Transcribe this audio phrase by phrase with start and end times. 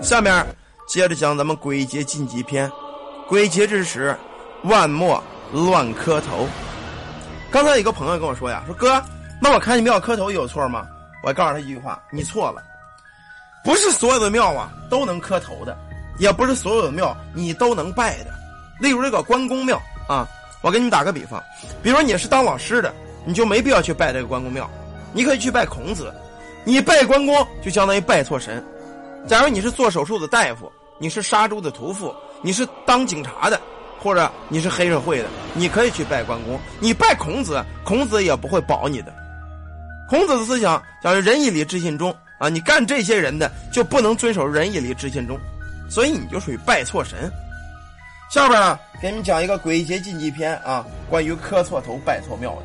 [0.00, 0.46] 下面
[0.86, 2.70] 接着讲咱们鬼节禁忌篇。
[3.26, 4.16] 鬼节之时，
[4.62, 6.46] 万莫乱磕头。
[7.50, 9.02] 刚才有个朋友跟我说呀，说哥，
[9.42, 10.86] 那我看你庙磕头有错吗？
[11.22, 12.62] 我告诉他一句话，你错了，
[13.64, 15.76] 不是所有的庙啊都能磕头的，
[16.18, 18.30] 也不是所有的庙你都能拜的。
[18.80, 20.26] 例如这个关公庙啊，
[20.62, 21.42] 我给你打个比方，
[21.82, 22.94] 比如你是当老师的，
[23.26, 24.70] 你就没必要去拜这个关公庙，
[25.12, 26.14] 你可以去拜孔子。
[26.64, 28.64] 你拜关公就相当于拜错神。
[29.28, 33.60] 假如你是做手术的大夫，你是杀猪的屠夫，你是当警察的，
[34.00, 36.58] 或者你是黑社会的，你可以去拜关公。
[36.80, 39.12] 你拜孔子，孔子也不会保你的。
[40.08, 45.38] 孔子的思想叫仁义礼智信忠啊，你干这些人的就不能遵守仁义礼智信忠，
[45.90, 47.30] 所以你就属于拜错神。
[48.30, 52.62] 下边呢，给你们讲一个鬼节禁忌篇啊，关于磕错头拜错庙的。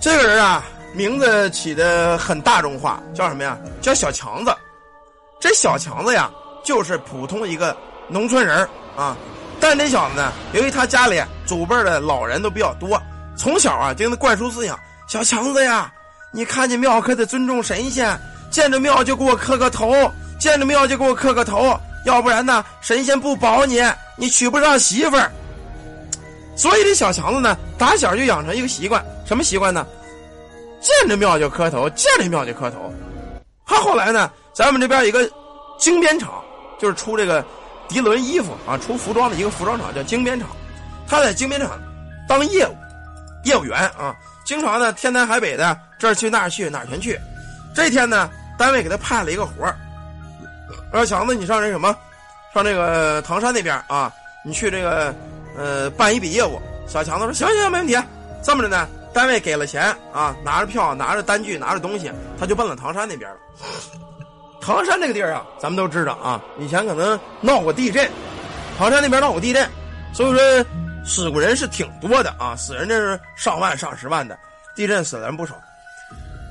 [0.00, 0.64] 这个人啊。
[0.94, 3.58] 名字起的很大众化，叫什么呀？
[3.80, 4.54] 叫小强子。
[5.38, 6.30] 这小强子呀，
[6.64, 7.76] 就是普通一个
[8.08, 9.16] 农村人啊。
[9.60, 13.00] 但这小子呢，由于他家里祖辈的老人都比较多，
[13.36, 14.78] 从小啊就给他灌输思想：
[15.08, 15.92] 小强子呀，
[16.32, 18.18] 你看见庙可得尊重神仙，
[18.50, 19.92] 见着庙就给我磕个头，
[20.38, 23.82] 见着庙就给我磕个头，要不然呢，神仙不保你，
[24.16, 25.30] 你娶不上媳妇儿。
[26.56, 29.86] 所以这小强子呢，打小就养成一个习惯，什么习惯呢？
[30.80, 32.92] 见着庙就磕头，见着庙就磕头。
[33.66, 35.28] 他后来呢，咱们这边一个
[35.78, 36.42] 精编厂，
[36.78, 37.44] 就是出这个
[37.88, 40.48] 涤纶衣服啊，出服装的一个服装厂，叫精编厂。
[41.08, 41.70] 他在精编厂
[42.28, 42.74] 当业务
[43.44, 47.18] 业务员啊，经常呢天南海北的这儿去那儿去哪儿全去。
[47.74, 49.76] 这天呢，单位给他派了一个活儿，
[50.92, 51.94] 说强子，你上这什么，
[52.54, 54.12] 上这个唐山那边啊，
[54.44, 55.14] 你去这个
[55.56, 56.60] 呃办一笔业务。
[56.86, 57.98] 小强子说行行没问题，
[58.44, 58.88] 这么着呢。
[59.16, 63.36] 单位给了钱啊，拿着票，拿着单据，拿着东西，他就奔了唐山那边了。
[64.60, 68.06] 唐山这个地儿啊，咱们都知道啊，以前可能闹过地震，
[68.76, 69.66] 唐山那边闹过地震，
[70.12, 70.66] 所以说
[71.06, 74.38] 死过人是挺多的啊，死人这是上万上十万的，
[74.74, 75.54] 地震死了人不少。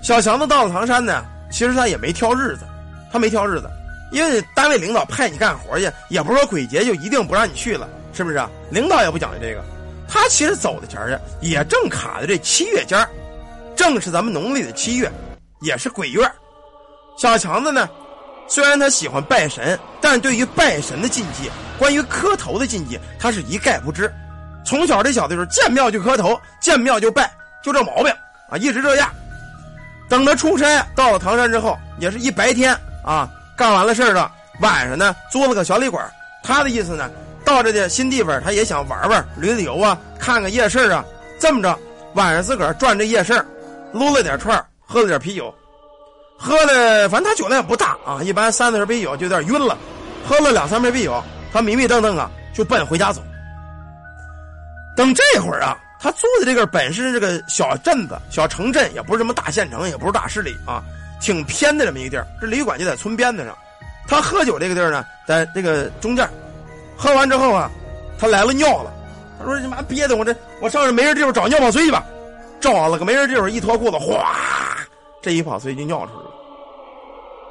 [0.02, 2.66] 小强子到了唐山呢，其实他也没挑日子，
[3.12, 3.70] 他没挑日子，
[4.12, 8.44] 因为单位领导派你干活去，也不是说鬼节就一定不让你去了，是不是？
[8.72, 9.64] 领导也不讲究这个。
[10.08, 12.98] 他其实走的前儿也正卡在这七月间
[13.76, 15.12] 正是咱们农历的七月，
[15.62, 16.30] 也是鬼月。
[17.18, 17.90] 小强子呢，
[18.48, 24.12] 虽然他喜欢拜神，但对于拜神的禁忌，关于磕头的禁忌，他是一概不知。
[24.66, 27.30] 从小这小子就是见庙就磕头，见庙就拜，
[27.64, 28.12] 就这毛病
[28.50, 29.10] 啊，一直这样。
[30.08, 36.10] 等他出差到了唐山之后，也是一白天啊，干完了事儿了，晚上呢租了个小旅馆。
[36.44, 37.10] 他的意思呢。
[37.46, 41.06] 到这的新地方，他也想玩玩、旅旅游啊，看看夜市啊。
[41.40, 41.78] 这么着，
[42.14, 43.46] 晚上自个儿转这夜市，
[43.94, 45.54] 撸了点串喝了点啤酒，
[46.40, 49.78] 喝了，反正他酒量也不大啊，一般三四瓶啤酒就有点晕了。
[50.28, 51.24] 喝了两三瓶啤酒，
[51.54, 53.22] 他迷迷瞪瞪啊，就奔回家走。
[54.98, 60.82] 等这会儿啊，他住的这个本是这个小镇子、小城镇，也不是什么大县城，也不是大市里啊，
[61.20, 62.26] 挺偏的这么一个地儿。
[62.40, 63.56] 这旅馆就在村边子上，
[64.08, 66.28] 他喝酒这个地儿呢，在这个中间。
[66.98, 67.70] 喝完之后啊，
[68.20, 68.92] 他来了尿了。
[69.38, 72.04] 他说：“你妈憋的，我这我上这没人地方找尿泡水去吧。”
[72.62, 74.34] 找了个没人地方，一脱裤子，哗，
[75.22, 76.32] 这一泡水就尿出来了。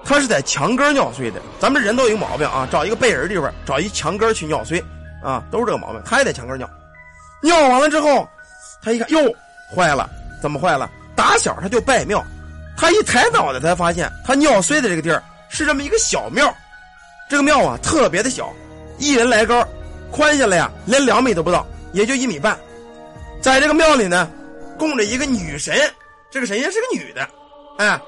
[0.05, 1.41] 他是在墙根尿碎的。
[1.61, 4.83] 咱们人都有毛病啊，找一个背人地方，找一墙根去尿碎
[5.23, 6.03] 啊，都是这个毛病。
[6.05, 6.69] 他也在墙根尿。
[7.43, 8.27] 尿完了之后，
[8.83, 9.19] 他一看，哟，
[9.75, 10.09] 坏了，
[10.43, 10.91] 怎么坏了？
[11.15, 12.25] 打小他就拜庙，
[12.77, 16.53] 他一抬脑袋才发现，他尿碎的这个地儿是这么一个小庙。
[17.29, 18.53] 这个庙啊，特别的小。
[18.99, 19.67] 一人来高，
[20.11, 22.59] 宽下来呀，连两米都不到，也就一米半。
[23.41, 24.31] 在这个庙里呢，
[24.79, 25.75] 供着一个女神，
[26.31, 27.29] 这个神仙是个女的，
[27.79, 28.01] 哎，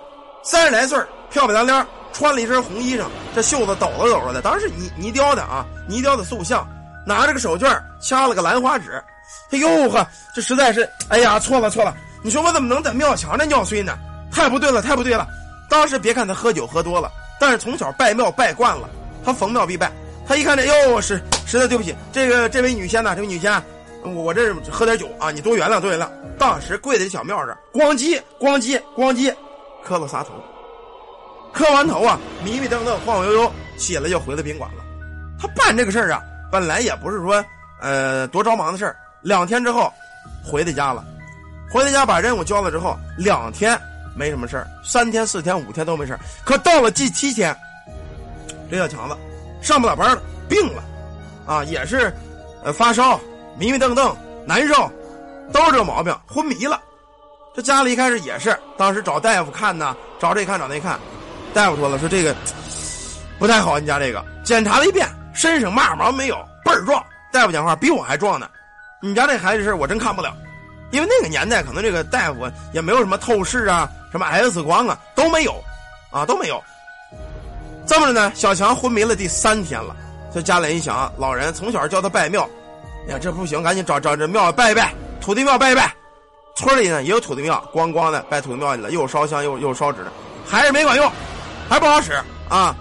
[0.43, 0.99] 三十来岁
[1.31, 3.05] 漂漂亮亮，穿了一身红衣裳，
[3.35, 6.67] 这袖子抖了抖了的，当然是泥泥雕的啊，泥雕的塑像，
[7.07, 9.03] 拿着个手绢掐了个兰花指。
[9.51, 13.99] 哎呦呵，这实在是，哎呀，错了错了，你说我怎么能在庙墙上尿碎呢？
[14.33, 15.27] 太不对了，太不对了。
[15.69, 17.11] 当时别看他喝酒喝多了，
[17.41, 18.89] 但是从小拜庙拜惯了，
[19.25, 19.91] 他逢庙必拜。
[20.27, 23.63] 他一看这，哟，是实在对不起，这个这位女仙呐，这位女仙，
[24.03, 26.09] 我这喝点酒啊，你多原谅，多原谅。
[26.37, 29.33] 当时跪在小庙这，咣叽咣叽咣叽，
[29.85, 30.33] 磕了仨头。
[31.53, 34.85] 磕完头啊，迷迷瞪瞪，晃晃悠悠，起来就回了宾馆了。
[35.41, 36.21] 他办这个事儿啊，
[36.51, 37.43] 本来也不是说
[37.81, 38.97] 呃多着忙的事儿。
[39.23, 39.93] 两天之后，
[40.45, 41.05] 回到家了，
[41.71, 43.81] 回到家把任务交了之后，两天
[44.15, 46.21] 没什么事儿，三天四天五天都没事儿。
[46.45, 47.57] 可到了第七天，
[48.71, 49.17] 这小强子。
[49.67, 50.85] 上不了班了，病了，
[51.45, 52.15] 啊，也是，
[52.63, 53.19] 呃，发烧，
[53.59, 54.17] 迷迷瞪瞪，
[54.47, 54.89] 难受，
[55.53, 56.81] 都是这毛病，昏迷了。
[57.53, 60.97] 这家里一开始也是，当时找大夫看呢，找这看找那看，
[61.53, 62.33] 大夫说了，说这个
[63.41, 65.05] 不太好，你家这个检查了一遍，
[65.35, 67.05] 身上嘛毛没有，倍儿壮。
[67.33, 68.49] 大夫讲话比我还壮呢。
[69.03, 70.33] 你家这孩子事我真看不了，
[70.93, 75.61] 因为那个年代可能这个大夫也没有什么透视啊，什么 X 光啊都没有，
[76.13, 76.63] 啊都没有。
[77.87, 79.95] 这么着呢，小强昏迷了第三天了。
[80.35, 82.43] 这家里一想，老人从小教他拜庙，
[83.09, 85.95] 呀这不行，赶紧找找这庙拜一拜，土地庙拜一拜。
[86.57, 90.01] 村里呢也有土地庙，咣咣的拜土地庙去了，又烧香又又烧纸，
[90.47, 91.11] 还是没管用，
[91.69, 92.13] 还不好使
[92.49, 92.75] 啊。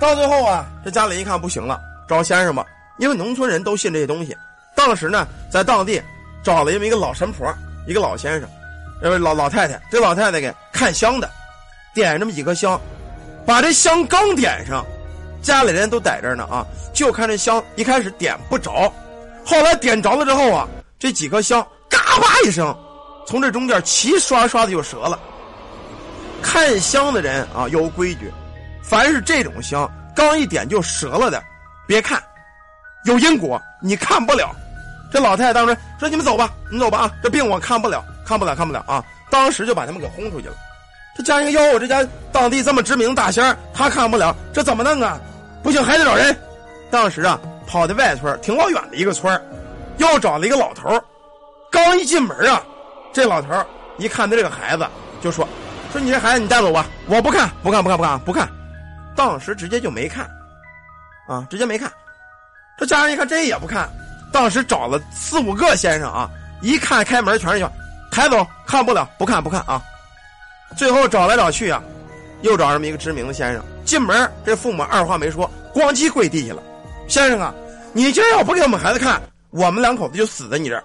[0.00, 2.64] 到最后啊，这家里一看不行了，找先生吧，
[2.98, 4.36] 因为农村人都信这些东西。
[4.74, 6.02] 当时呢，在当地
[6.42, 7.46] 找了这么一个老神婆，
[7.86, 8.48] 一个老先生，
[9.02, 11.30] 这位老老太太，这老太太给看香的，
[11.94, 12.80] 点这么几颗香，
[13.48, 14.84] 把这香刚点上，
[15.40, 18.92] 家里人都在这呢啊，就看这香一开始点不着，
[19.42, 20.68] 后来点着了之后啊，
[20.98, 22.76] 这几颗香嘎巴一声，
[23.26, 25.18] 从这中间齐刷刷的就折了。
[26.42, 28.30] 看香的人啊有规矩。
[28.82, 31.42] 凡是这种香刚一点就折了的，
[31.86, 32.22] 别看，
[33.06, 34.54] 有因果，你看不了。
[35.10, 40.54] 这老太太当时说：“你们走吧，你走吧啊，这病我看不了，看不了，看不了啊！”当时就把他们给轰出去了。
[41.16, 45.18] 这家人哟，这家当地这么知名大仙他看不了，这怎么弄啊？
[45.62, 46.36] 不行，还得找人。
[46.90, 49.40] 当时啊，跑到外村挺老远的一个村
[49.98, 50.88] 又找了一个老头
[51.70, 52.62] 刚一进门啊，
[53.12, 53.48] 这老头
[53.98, 54.86] 一看他这个孩子，
[55.20, 55.46] 就说
[55.92, 58.48] ：“说你这孩子你带走吧，我不看，不看，不看，不看，不看。”
[59.16, 60.24] 当时直接就没看，
[61.26, 61.90] 啊，直接没看。
[62.78, 63.88] 这家人一看这也不看，
[64.32, 66.30] 当时找了四五个先生啊，
[66.62, 67.70] 一看开门全是叫
[68.12, 69.82] 抬走，看不了，不看不看啊。
[70.76, 71.82] 最后找来找去啊，
[72.42, 73.62] 又找这么一个知名的先生。
[73.84, 76.62] 进门这父母二话没说，咣叽跪地下了。
[77.08, 77.54] 先生啊，
[77.92, 79.20] 你今儿要不给我们孩子看，
[79.50, 80.84] 我们两口子就死在你这儿。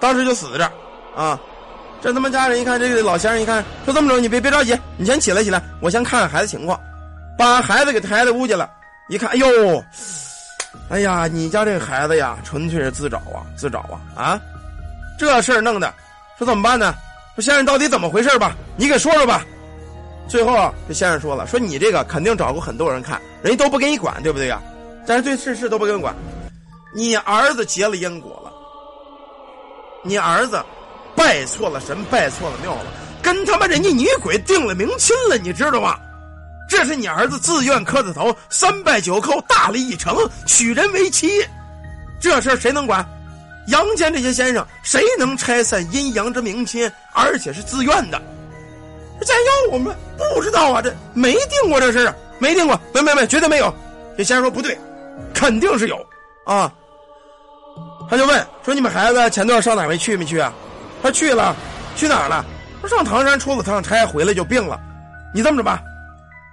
[0.00, 0.72] 当时就死在这儿，
[1.14, 1.40] 啊。
[2.00, 6.78] 这他妈家人一看，这个老先生一看，说这么着，你别别着急，你先起来起来，我先看看孩子情况。
[7.38, 8.68] 把孩子给抬到屋去了，
[9.08, 9.84] 一看，哎呦，
[10.88, 14.40] 哎呀，你家这个孩子呀，纯粹是自找啊，自找啊啊！
[15.18, 15.92] 这事儿弄的，
[16.38, 16.94] 说怎么办呢？
[17.34, 18.54] 说先生到底怎么回事吧？
[18.76, 19.44] 你给说说吧。
[20.28, 24.60] 最后啊，这先生说了，说你这个肯定找过很多人看，人家都不给你管，对不对呀？
[25.06, 26.14] 但是对事事都不给你管，
[26.94, 28.52] 你儿子结了因果了，
[30.04, 30.62] 你儿子
[31.16, 32.84] 拜错了神，拜错了庙了，
[33.22, 35.98] 跟他妈人家女鬼定了明亲了，你知道吗？
[36.68, 41.28] 这是你儿子自愿磕的头，三拜九叩，大礼一成，娶人为妻。
[42.20, 43.04] 这事谁能管？
[43.68, 46.90] 阳间这些先生谁能拆散阴阳之明亲？
[47.12, 48.20] 而且是自愿的。
[49.20, 49.96] 这要我们
[50.34, 53.72] 不知道啊，这没定过这事啊，没定过，没没没，绝对没有。
[54.18, 54.76] 这先生说不对，
[55.32, 55.96] 肯定是有
[56.44, 56.72] 啊。
[58.10, 60.52] 他就问说：“你们孩子前段上哪没去没去啊？”
[61.02, 61.54] 他去了，
[61.96, 62.44] 去哪儿了？
[62.82, 64.78] 他上唐山出了趟差，回来就病了。
[65.32, 65.80] 你这么着吧。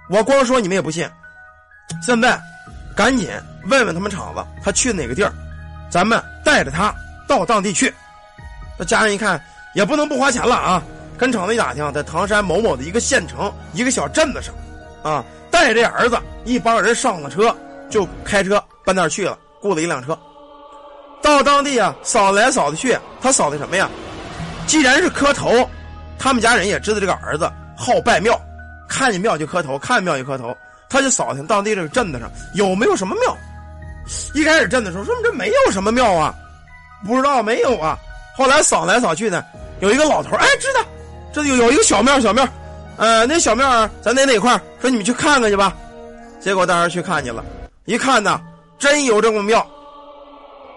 [0.08, 1.08] 我光说你们也不信，
[2.00, 2.40] 现在
[2.96, 3.28] 赶紧
[3.68, 5.32] 问问他们厂子，他去哪个地儿，
[5.90, 6.94] 咱们带着他
[7.28, 7.92] 到当地去。
[8.78, 9.42] 那家人一看
[9.74, 10.82] 也不能不花钱了啊，
[11.18, 14.54] 跟厂子一打听，在唐山某某的一个县城一个小镇子上，
[15.02, 17.54] 啊，带着儿子一帮人上了车，
[17.88, 20.18] 就开车奔那儿去了，雇了一辆车，
[21.22, 23.88] 到当地啊扫来扫的去，他扫的什么呀？
[24.66, 25.68] 既然是磕头，
[26.18, 28.40] 他们家人也知道这个儿子好拜庙。
[28.88, 30.56] 看见庙就磕头，看见庙就磕头，
[30.88, 33.36] 他就扫听当地这个镇子上有没有什么庙。
[34.34, 36.34] 一开始镇的时候说这没有什么庙啊，
[37.06, 37.98] 不知道没有啊。
[38.36, 39.44] 后来扫来扫去呢，
[39.80, 40.80] 有一个老头哎，知道，
[41.32, 42.46] 这有有一个小庙，小庙，
[42.96, 45.74] 呃，那小庙咱在哪块说你们去看看去吧。
[46.40, 47.44] 结果当时去看去了，
[47.84, 48.40] 一看呢，
[48.78, 49.66] 真有这么庙。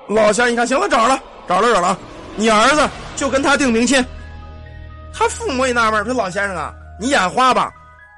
[0.10, 1.98] 老乡一看，行了，找了，找了，找了，
[2.36, 4.04] 你儿子就跟他定明亲。
[5.14, 7.72] 他父母也纳闷说老先生啊，你眼花吧？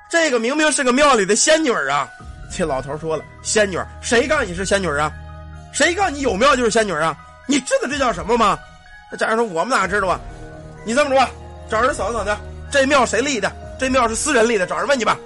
[0.10, 2.08] 这个明明是个庙里的仙女啊！
[2.58, 5.12] 这老头说了：“仙女，谁告诉你是仙女啊？
[5.74, 7.14] 谁告诉你有庙就是仙女啊？
[7.48, 8.58] 你知道这叫什么吗？”
[9.12, 10.18] 那家人说：“我们哪知道啊？
[10.86, 11.28] 你这么说，
[11.70, 12.32] 找人扫扫去。
[12.72, 13.52] 这庙谁立的？
[13.78, 15.18] 这庙是私人立的，找人问去吧。”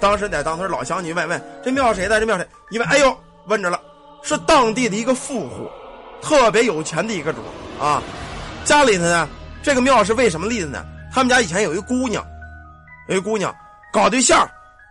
[0.00, 2.20] 当时在当村老乡你问问：“这庙谁的？
[2.20, 3.80] 这庙谁？”一问，哎呦，问着了，
[4.22, 5.68] 是当地的一个富户，
[6.22, 7.40] 特别有钱的一个主
[7.80, 8.00] 啊。
[8.64, 9.28] 家里头呢，
[9.60, 10.84] 这个庙是为什么立的呢？
[11.12, 12.24] 他们家以前有一姑娘，
[13.08, 13.52] 有一姑娘。
[13.92, 14.46] 搞对象，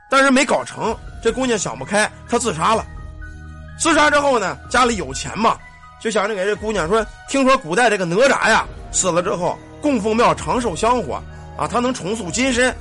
[0.10, 0.98] 但是没搞成。
[1.26, 2.86] 这姑娘想不开，她自杀了。
[3.80, 5.58] 自杀之后呢，家里有钱嘛，
[6.00, 11.20] 就想着给这姑娘说：“听说古代这个哪吒呀死了之后，供奉庙长寿香火
[11.58, 12.72] 啊，他能重塑金身。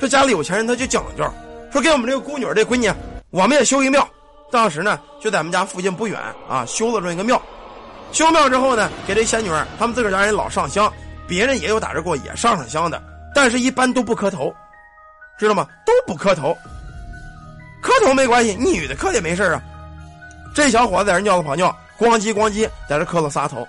[0.00, 1.24] 这家里有钱人他就讲究，
[1.70, 2.92] 说给我们这个姑女这闺女，
[3.30, 4.04] 我们也修一庙。
[4.50, 7.40] 当时呢，就在我们家附近不远啊，修了这么一个庙。
[8.10, 10.92] 修庙之后呢，给这仙女儿他们自个儿家人老上香，
[11.28, 13.00] 别人也有打着过也上上香的，
[13.32, 14.52] 但是一般都不磕头。
[15.38, 15.68] 知道吗？
[15.84, 16.56] 都不磕头，
[17.80, 19.62] 磕头没关系，女的磕也没事啊。
[20.54, 23.66] 这小伙子在这尿了泡尿，咣叽咣叽在这磕了仨头。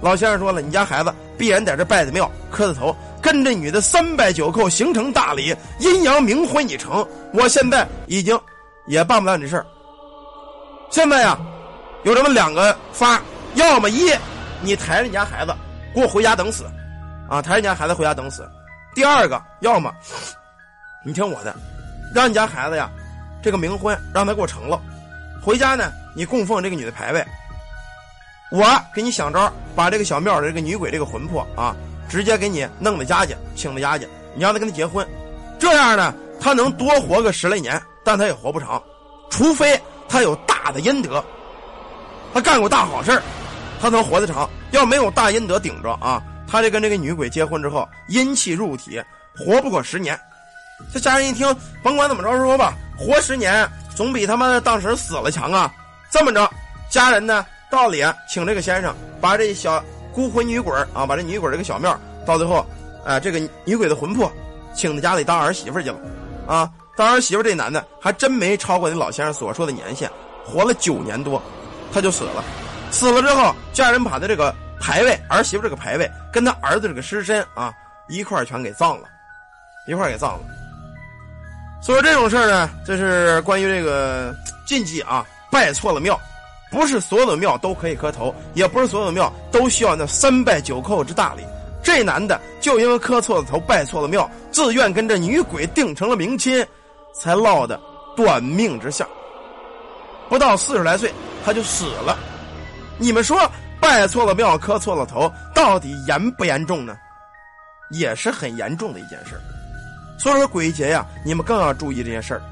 [0.00, 7.06] 老先生说了，你家孩子必然在这拜的庙磕的头，跟这女的三拜九叩，形成大礼，阴阳冥婚已成。
[7.34, 8.38] 我现在已经
[8.86, 9.66] 也办不了你事儿。
[10.90, 11.38] 现在呀，
[12.04, 13.20] 有这么两个法，
[13.54, 14.10] 要么一，
[14.62, 15.54] 你抬着你家孩子
[15.94, 16.64] 给我回家等死，
[17.28, 18.42] 啊，抬着你家孩子回家等死；
[18.94, 19.92] 第二个，要么
[21.04, 21.54] 你听我的，
[22.14, 22.90] 让你家孩子呀，
[23.42, 24.80] 这个冥婚让他给我成了，
[25.42, 27.24] 回家呢，你供奉这个女的牌位。
[28.50, 31.74] 我给你想招，把这个小庙的这个女鬼这个魂魄啊，
[32.08, 35.06] 直接给你弄到家去，请到家去，你让他跟他结婚，
[35.58, 38.82] 这样呢，他能多活个十来年，但他也活不长，
[39.30, 41.24] 除非他有大的阴德，
[42.34, 43.20] 他干过大好事
[43.80, 44.48] 他能活得长。
[44.70, 49.02] 要没有大阴德顶着啊，他这跟这个女鬼结婚之后，阴气入体，
[49.36, 50.18] 活不过十年。
[50.92, 55.72] 这家人一听，甭管怎么着说吧，活十年总比他妈的当时死了强啊。
[56.10, 56.48] 这么着，
[56.88, 57.44] 家人呢？
[57.70, 59.82] 到里请这个先生把这小
[60.12, 62.66] 孤魂女鬼啊，把这女鬼这个小庙，到最后，
[63.02, 64.30] 哎，这个女鬼的魂魄，
[64.74, 65.96] 请到家里当儿媳妇去了，
[66.46, 70.10] 啊，当儿媳妇这男的还真没超过那老先生所说的年限，
[70.44, 71.42] 活了九年多，
[71.94, 72.44] 他就死了，
[72.90, 77.72] 死了之后，家人把他这个牌位，儿媳妇这个牌位，跟他儿子这个尸身啊，
[78.06, 79.08] 一块全给葬了，
[79.86, 80.40] 一块给葬了。
[81.82, 84.32] 所以这种事儿呢，这是关于这个
[84.64, 86.18] 禁忌啊，拜错了庙。
[86.70, 91.42] 不是所有的庙都可以磕头，也不是所有的庙都需要那三拜九叩之大礼。
[91.82, 96.64] 这男的就因为磕错了头，拜错了庙，自愿跟这女鬼定成了冥亲，
[97.12, 97.78] 才落得
[98.16, 99.06] 短命之相。
[100.30, 101.12] 不到四十来岁
[101.44, 102.16] 他就死了。
[102.96, 103.38] 你们说
[103.80, 106.96] 拜错了庙，磕错了头，到底严不严重呢？
[107.90, 109.38] 也是很严重的一件事。
[110.18, 112.42] 所以说鬼节呀，你们更要注意这件事儿。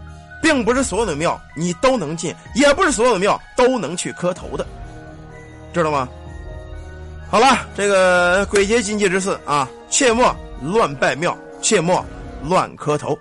[0.43, 4.67] 并不是所有的庙你都能进，也不是所有的庙都能去磕头的，
[5.75, 6.09] 知道吗？
[7.31, 12.03] 好了，这个鬼节禁忌之四啊，切莫乱拜庙，切莫
[12.43, 13.17] 乱磕头。